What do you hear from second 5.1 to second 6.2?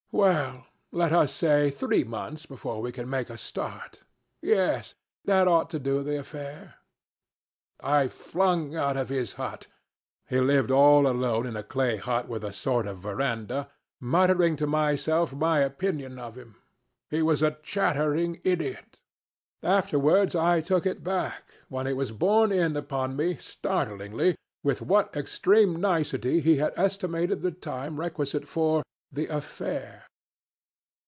That ought to do the